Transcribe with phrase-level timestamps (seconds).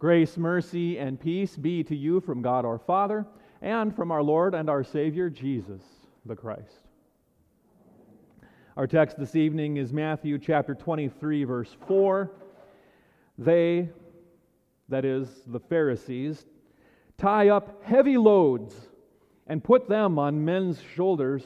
[0.00, 3.26] Grace, mercy, and peace be to you from God our Father
[3.60, 5.82] and from our Lord and our Savior, Jesus
[6.24, 6.88] the Christ.
[8.78, 12.30] Our text this evening is Matthew chapter 23, verse 4.
[13.36, 13.90] They,
[14.88, 16.46] that is, the Pharisees,
[17.18, 18.74] tie up heavy loads
[19.48, 21.44] and put them on men's shoulders,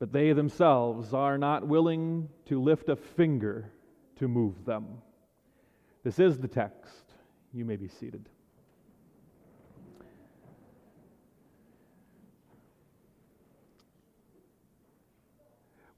[0.00, 3.70] but they themselves are not willing to lift a finger
[4.16, 4.88] to move them.
[6.02, 7.11] This is the text.
[7.54, 8.28] You may be seated.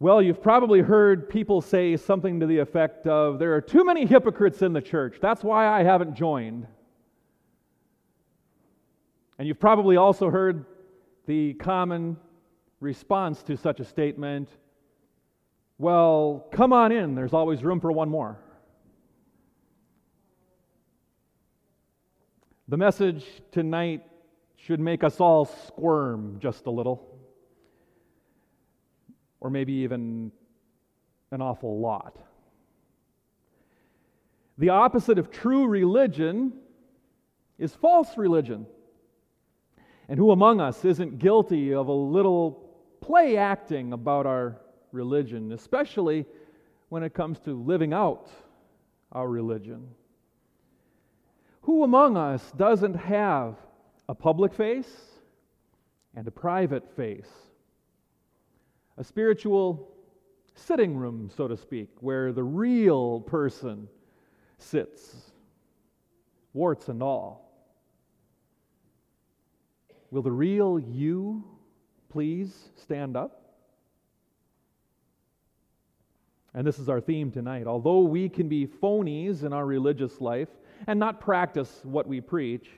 [0.01, 4.05] Well, you've probably heard people say something to the effect of, There are too many
[4.05, 5.17] hypocrites in the church.
[5.21, 6.67] That's why I haven't joined.
[9.39, 10.67] And you've probably also heard
[11.27, 12.17] the common
[12.81, 14.51] response to such a statement
[15.79, 18.44] Well, come on in, there's always room for one more.
[22.67, 24.03] The message tonight
[24.57, 27.19] should make us all squirm just a little,
[29.41, 30.33] or maybe even
[31.31, 32.17] an awful lot.
[34.57, 36.55] The opposite of true religion
[37.59, 38.67] is false religion.
[40.09, 42.71] And who among us isn't guilty of a little
[43.03, 44.59] play acting about our
[44.91, 46.25] religion, especially
[46.89, 48.31] when it comes to living out
[49.13, 49.89] our religion?
[51.65, 53.57] Who among us doesn't have
[54.07, 54.95] a public face
[56.15, 57.31] and a private face?
[58.99, 59.91] A spiritual
[60.55, 63.89] sitting room, so to speak, where the real person
[64.59, 65.33] sits,
[66.53, 67.51] warts and all.
[70.11, 71.43] Will the real you
[72.11, 73.44] please stand up?
[76.55, 77.67] And this is our theme tonight.
[77.67, 80.49] Although we can be phonies in our religious life,
[80.87, 82.69] and not practice what we preach.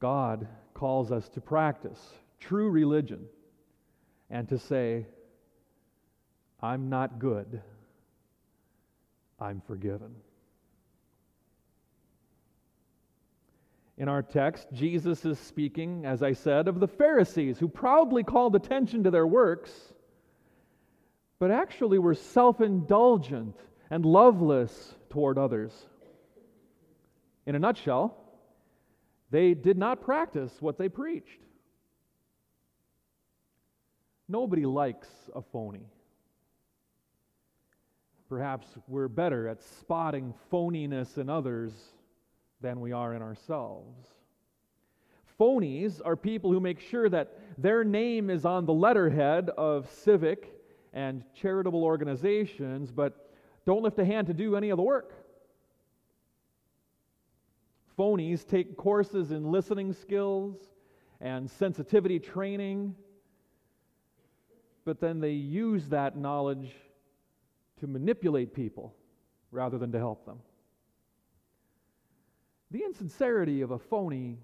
[0.00, 2.00] God calls us to practice
[2.40, 3.26] true religion
[4.30, 5.06] and to say,
[6.62, 7.62] I'm not good,
[9.40, 10.14] I'm forgiven.
[13.96, 18.54] In our text, Jesus is speaking, as I said, of the Pharisees who proudly called
[18.54, 19.92] attention to their works,
[21.38, 23.56] but actually were self indulgent
[23.90, 25.72] and loveless toward others.
[27.46, 28.16] In a nutshell,
[29.30, 31.40] they did not practice what they preached.
[34.28, 35.86] Nobody likes a phony.
[38.28, 41.72] Perhaps we're better at spotting phoniness in others
[42.60, 44.06] than we are in ourselves.
[45.40, 50.57] Phonies are people who make sure that their name is on the letterhead of civic
[50.92, 53.30] and charitable organizations, but
[53.66, 55.12] don't lift a hand to do any of the work
[57.98, 60.56] phonies take courses in listening skills
[61.20, 62.94] and sensitivity training,
[64.84, 66.70] but then they use that knowledge
[67.80, 68.94] to manipulate people
[69.50, 70.38] rather than to help them.
[72.70, 74.38] The insincerity of a phony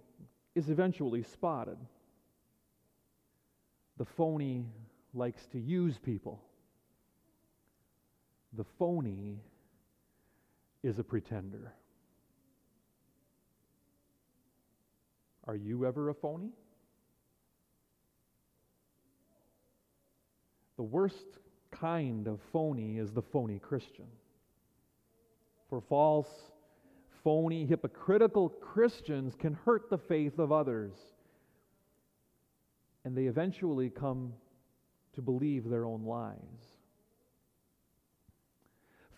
[0.55, 1.77] is eventually spotted.
[3.99, 4.67] The phony
[5.15, 6.43] likes to use people.
[8.57, 9.41] The phony
[10.83, 11.73] is a pretender.
[15.47, 16.51] Are you ever a phony?
[20.77, 21.39] The worst
[21.71, 24.07] kind of phony is the phony Christian.
[25.69, 26.29] For false,
[27.23, 30.93] phony, hypocritical Christians can hurt the faith of others,
[33.05, 34.33] and they eventually come
[35.15, 36.39] to believe their own lies.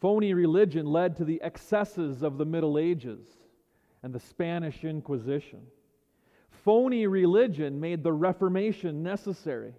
[0.01, 3.27] Phony religion led to the excesses of the Middle Ages
[4.03, 5.63] and the Spanish Inquisition
[6.67, 9.73] phony religion made the Reformation necessary.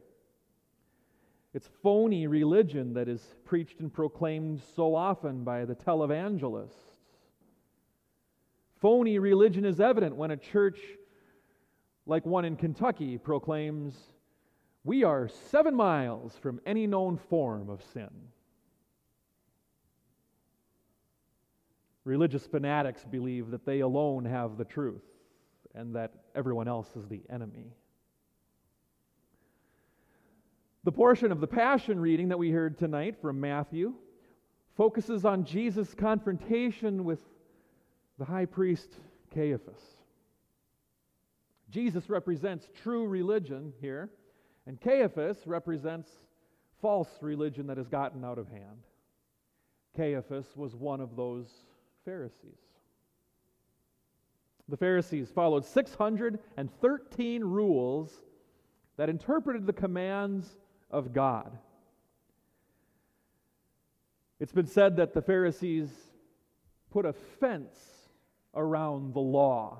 [1.54, 6.96] It's phony religion that is preached and proclaimed so often by the televangelists.
[8.80, 10.80] Phony religion is evident when a church
[12.06, 13.94] like one in Kentucky proclaims,
[14.88, 18.10] We are seven miles from any known form of sin.
[22.06, 25.04] Religious fanatics believe that they alone have the truth
[25.76, 27.74] and that everyone else is the enemy.
[30.86, 33.94] The portion of the Passion reading that we heard tonight from Matthew
[34.78, 37.20] focuses on Jesus' confrontation with
[38.18, 38.94] the high priest
[39.34, 39.82] Caiaphas.
[41.72, 44.12] Jesus represents true religion here,
[44.68, 46.10] and Caiaphas represents
[46.82, 48.84] false religion that has gotten out of hand.
[49.96, 51.48] Caiaphas was one of those
[52.04, 52.60] Pharisees.
[54.70, 58.14] The Pharisees followed 613 rules
[58.98, 60.58] that interpreted the commands
[60.92, 61.58] of God.
[64.42, 65.90] It's been said that the Pharisees
[66.92, 67.80] put a fence
[68.54, 69.80] around the law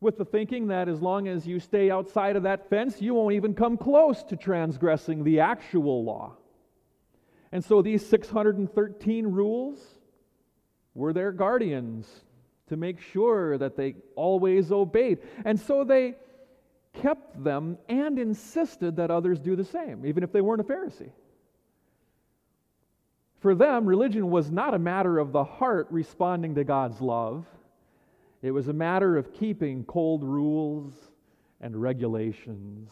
[0.00, 3.34] with the thinking that as long as you stay outside of that fence, you won't
[3.34, 6.32] even come close to transgressing the actual law.
[7.52, 9.78] And so these 613 rules
[10.94, 12.08] were their guardians
[12.68, 15.18] to make sure that they always obeyed.
[15.44, 16.14] And so they
[16.94, 21.10] kept them and insisted that others do the same, even if they weren't a Pharisee.
[23.40, 27.46] For them, religion was not a matter of the heart responding to God's love
[28.42, 30.94] it was a matter of keeping cold rules
[31.60, 32.90] and regulations.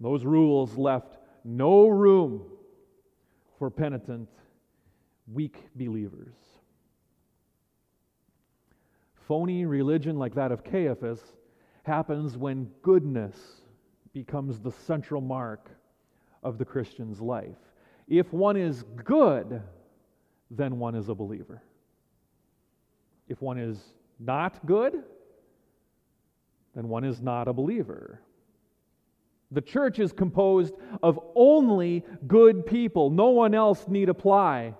[0.00, 2.42] Those rules left no room
[3.58, 4.28] for penitent,
[5.32, 6.34] weak believers.
[9.26, 11.20] Phony religion like that of Caiaphas
[11.84, 13.62] happens when goodness
[14.12, 15.70] becomes the central mark
[16.42, 17.58] of the Christian's life.
[18.08, 19.62] If one is good,
[20.50, 21.62] then one is a believer.
[23.28, 23.78] If one is
[24.18, 25.02] not good,
[26.74, 28.20] then one is not a believer.
[29.50, 33.10] The church is composed of only good people.
[33.10, 34.74] No one else need apply.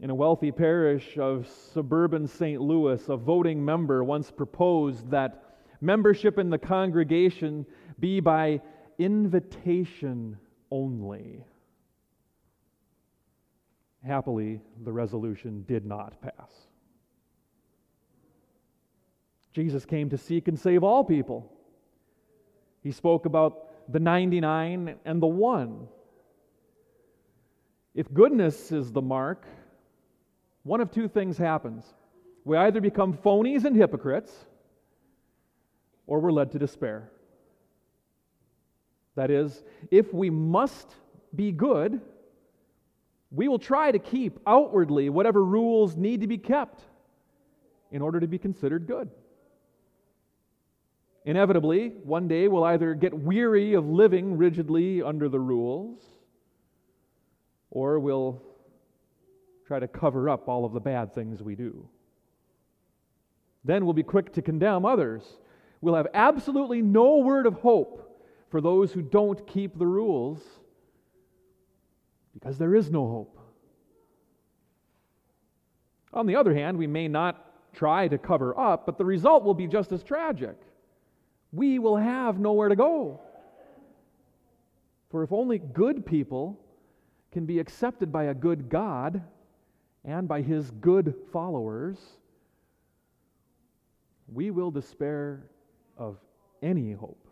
[0.00, 2.60] In a wealthy parish of suburban St.
[2.60, 7.66] Louis, a voting member once proposed that membership in the congregation
[7.98, 8.60] be by
[8.98, 10.38] invitation
[10.70, 11.44] only.
[14.06, 16.63] Happily, the resolution did not pass.
[19.54, 21.50] Jesus came to seek and save all people.
[22.82, 25.86] He spoke about the 99 and the one.
[27.94, 29.46] If goodness is the mark,
[30.64, 31.84] one of two things happens.
[32.44, 34.32] We either become phonies and hypocrites,
[36.06, 37.10] or we're led to despair.
[39.14, 39.62] That is,
[39.92, 40.92] if we must
[41.34, 42.00] be good,
[43.30, 46.82] we will try to keep outwardly whatever rules need to be kept
[47.92, 49.08] in order to be considered good.
[51.24, 56.00] Inevitably, one day we'll either get weary of living rigidly under the rules,
[57.70, 58.42] or we'll
[59.66, 61.88] try to cover up all of the bad things we do.
[63.64, 65.22] Then we'll be quick to condemn others.
[65.80, 70.42] We'll have absolutely no word of hope for those who don't keep the rules
[72.34, 73.38] because there is no hope.
[76.12, 79.54] On the other hand, we may not try to cover up, but the result will
[79.54, 80.56] be just as tragic
[81.54, 83.20] we will have nowhere to go.
[85.10, 86.58] For if only good people
[87.30, 89.22] can be accepted by a good God
[90.04, 91.98] and by his good followers,
[94.32, 95.44] we will despair
[95.96, 96.18] of
[96.62, 97.28] any hope.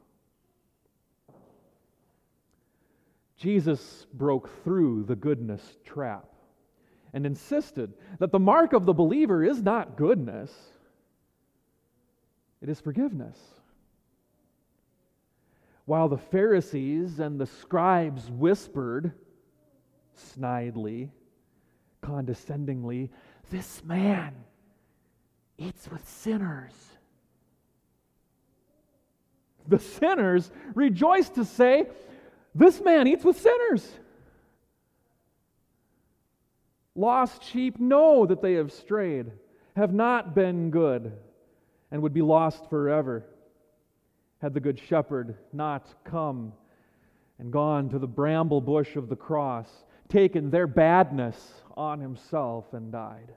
[3.36, 6.28] Jesus broke through the goodness trap
[7.12, 10.52] and insisted that the mark of the believer is not goodness,
[12.60, 13.36] it is forgiveness
[15.84, 19.12] while the Pharisees and the scribes whispered
[20.16, 21.10] snidely,
[22.00, 23.10] condescendingly,
[23.50, 24.34] This man
[25.58, 26.72] eats with sinners.
[29.68, 31.86] The sinners rejoiced to say,
[32.54, 33.90] This man eats with sinners.
[36.94, 39.32] Lost sheep know that they have strayed,
[39.74, 41.12] have not been good,
[41.90, 43.24] and would be lost forever
[44.42, 46.52] had the Good Shepherd not come
[47.38, 49.68] and gone to the bramble bush of the cross,
[50.08, 53.32] taken their badness on himself, and died.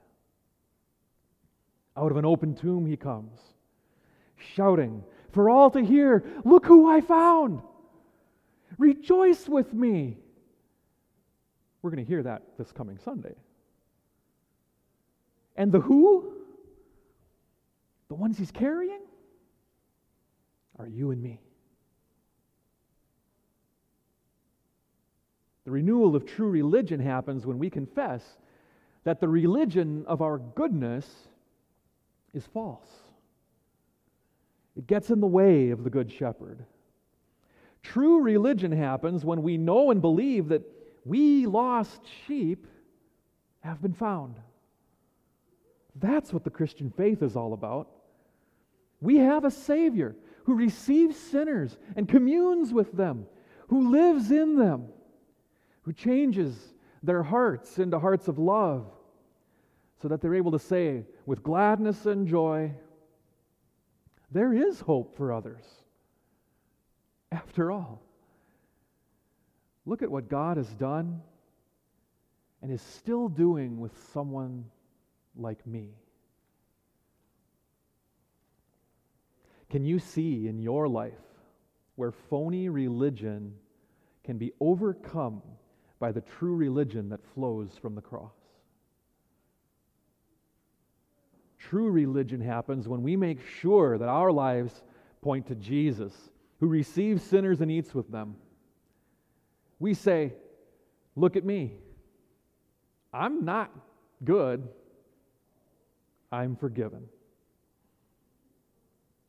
[1.96, 3.38] Out of an open tomb he comes,
[4.36, 7.62] shouting for all to hear Look who I found!
[8.76, 10.18] Rejoice with me!
[11.82, 13.36] We're going to hear that this coming Sunday.
[15.54, 16.32] And the who?
[18.08, 19.00] The ones he's carrying?
[20.78, 21.40] Are you and me.
[25.64, 28.22] The renewal of true religion happens when we confess
[29.04, 31.08] that the religion of our goodness
[32.34, 32.88] is false.
[34.76, 36.64] It gets in the way of the Good Shepherd.
[37.82, 40.62] True religion happens when we know and believe that
[41.04, 42.66] we lost sheep
[43.60, 44.36] have been found.
[45.96, 47.88] That's what the Christian faith is all about.
[49.00, 50.14] We have a Savior
[50.46, 53.26] who receives sinners and communes with them,
[53.66, 54.86] who lives in them,
[55.82, 56.56] who changes
[57.02, 58.86] their hearts into hearts of love.
[60.02, 62.70] so that they're able to say with gladness and joy,
[64.30, 65.64] there is hope for others.
[67.32, 68.02] After all,
[69.86, 71.22] look at what God has done
[72.62, 74.66] and is still doing with someone
[75.34, 75.94] like me.
[79.70, 81.12] Can you see in your life
[81.96, 83.54] where phony religion
[84.24, 85.42] can be overcome
[85.98, 88.34] by the true religion that flows from the cross?
[91.58, 94.84] True religion happens when we make sure that our lives
[95.20, 96.12] point to Jesus,
[96.60, 98.36] who receives sinners and eats with them.
[99.78, 100.34] We say,
[101.16, 101.72] Look at me.
[103.12, 103.72] I'm not
[104.22, 104.68] good.
[106.30, 107.08] I'm forgiven.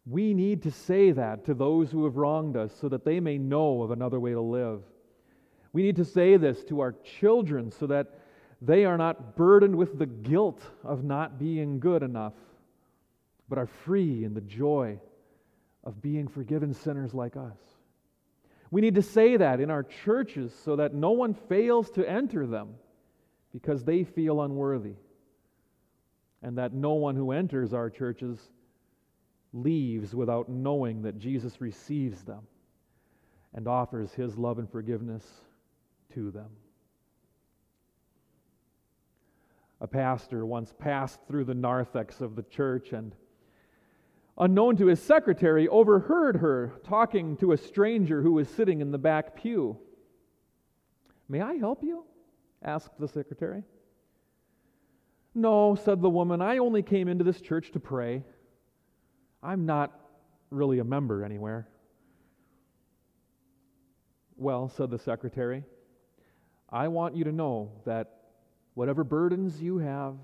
[0.10, 3.38] We need to say that to those who have wronged us so that they may
[3.38, 4.82] know of another way to live.
[5.74, 8.20] We need to say this to our children so that
[8.62, 12.34] they are not burdened with the guilt of not being good enough,
[13.50, 14.98] but are free in the joy
[15.84, 17.58] of being forgiven sinners like us.
[18.72, 22.48] We need to say that in our churches so that no one fails to enter
[22.48, 22.76] them
[23.52, 24.96] because they feel unworthy,
[26.42, 28.40] and that no one who enters our churches
[29.64, 32.42] leaves without knowing that Jesus receives them
[33.54, 35.26] and offers his love and forgiveness
[36.14, 36.50] to them.
[39.80, 43.14] A pastor once passed through the narthex of the church and,
[44.38, 48.98] unknown to his secretary, overheard her talking to a stranger who was sitting in the
[48.98, 49.78] back pew.
[51.30, 52.06] May I help you?
[52.64, 53.64] asked the secretary.
[55.36, 58.24] No, said the woman, I only came into this church to pray.
[59.42, 60.00] I'm not
[60.50, 61.68] really a member anywhere.
[64.36, 65.64] Well, said the secretary,
[66.70, 68.14] I want you to know that
[68.74, 70.16] whatever burdens you have,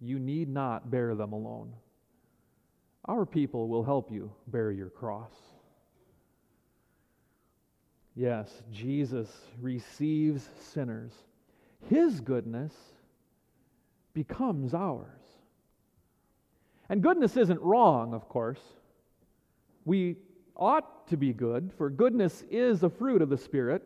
[0.00, 1.72] you need not bear them alone.
[3.04, 5.30] Our people will help you bear your cross.
[8.16, 11.12] Yes, Jesus receives sinners.
[11.88, 12.72] His goodness
[14.14, 15.25] becomes ours.
[16.88, 18.60] And goodness isn't wrong, of course.
[19.84, 20.16] We
[20.54, 23.82] ought to be good, for goodness is a fruit of the Spirit.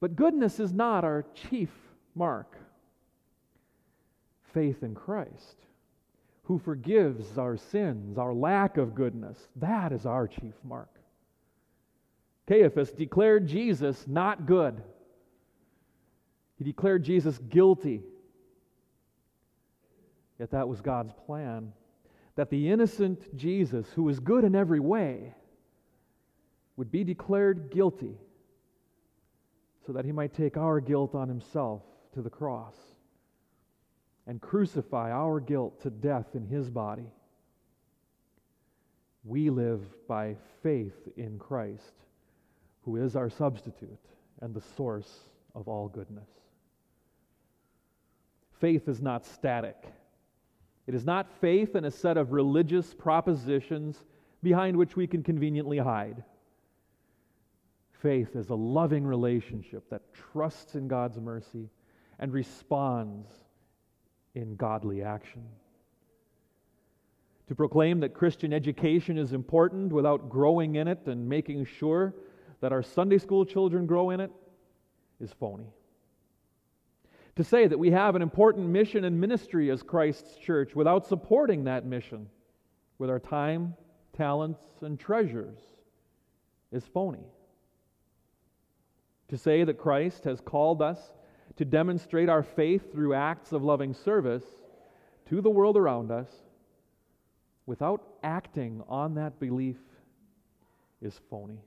[0.00, 1.70] But goodness is not our chief
[2.14, 2.58] mark.
[4.52, 5.56] Faith in Christ,
[6.44, 10.90] who forgives our sins, our lack of goodness, that is our chief mark.
[12.46, 14.82] Caiaphas declared Jesus not good.
[16.56, 18.02] He declared Jesus guilty
[20.38, 21.72] Yet that was God's plan
[22.36, 25.34] that the innocent Jesus, who was good in every way,
[26.76, 28.18] would be declared guilty
[29.86, 31.82] so that he might take our guilt on himself
[32.14, 32.74] to the cross
[34.26, 37.12] and crucify our guilt to death in his body.
[39.22, 41.94] We live by faith in Christ,
[42.82, 43.98] who is our substitute
[44.40, 45.20] and the source
[45.54, 46.28] of all goodness.
[48.60, 49.76] Faith is not static.
[50.86, 54.04] It is not faith in a set of religious propositions
[54.42, 56.22] behind which we can conveniently hide.
[58.02, 61.70] Faith is a loving relationship that trusts in God's mercy
[62.18, 63.28] and responds
[64.34, 65.42] in godly action.
[67.48, 72.14] To proclaim that Christian education is important without growing in it and making sure
[72.60, 74.30] that our Sunday school children grow in it
[75.20, 75.66] is phony
[77.36, 81.64] to say that we have an important mission and ministry as Christ's church without supporting
[81.64, 82.28] that mission
[82.98, 83.74] with our time,
[84.16, 85.58] talents, and treasures
[86.70, 87.26] is phony.
[89.28, 90.98] To say that Christ has called us
[91.56, 94.44] to demonstrate our faith through acts of loving service
[95.28, 96.28] to the world around us
[97.66, 99.78] without acting on that belief
[101.00, 101.58] is phony.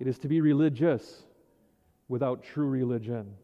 [0.00, 1.22] It is to be religious
[2.08, 3.34] without true religion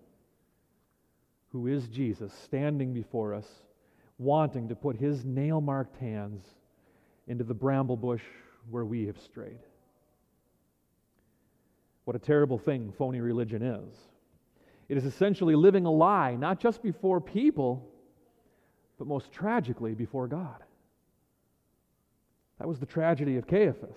[1.57, 3.47] who is Jesus, standing before us,
[4.19, 6.45] wanting to put his nail marked hands
[7.29, 8.21] into the bramble bush
[8.69, 9.61] where we have strayed.
[12.05, 13.97] What a terrible thing phony religion is.
[14.91, 17.89] It is essentially living a lie, not just before people,
[18.99, 20.63] but most tragically before God.
[22.59, 23.97] That was the tragedy of Caiaphas.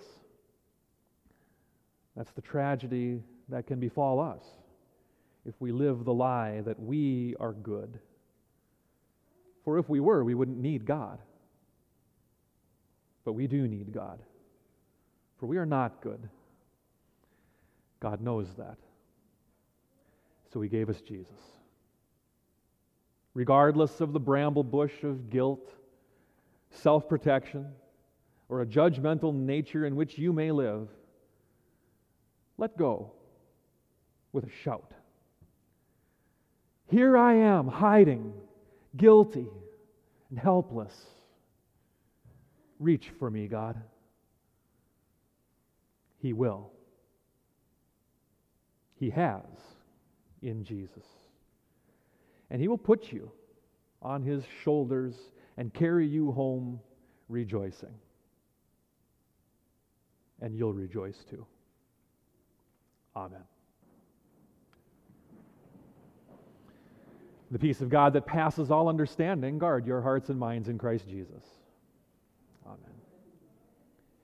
[2.16, 4.44] That's the tragedy that can befall us
[5.46, 7.98] if we live the lie that we are good.
[9.64, 11.18] For if we were, we wouldn't need God.
[13.24, 14.20] But we do need God.
[15.38, 16.28] For we are not good.
[18.00, 18.76] God knows that.
[20.52, 21.38] So he gave us Jesus.
[23.34, 25.72] regardless of the bramble bush of guilt,
[26.70, 27.66] self protection,
[28.48, 30.88] or a judgmental nature in which you may live,
[32.58, 33.12] let go
[34.32, 34.92] with a shout.
[36.90, 38.32] Here I am, hiding,
[38.96, 39.46] guilty,
[40.28, 40.92] and helpless.
[42.80, 43.80] Reach for me, God.
[46.18, 46.72] He will.
[48.96, 49.44] He has
[50.42, 51.06] in Jesus.
[52.50, 53.30] And He will put you
[54.02, 55.14] on His shoulders
[55.56, 56.80] and carry you home
[57.28, 57.94] rejoicing.
[60.40, 61.46] And you'll rejoice too.
[63.14, 63.44] Amen.
[67.50, 71.08] The peace of God that passes all understanding, guard your hearts and minds in Christ
[71.08, 71.42] Jesus.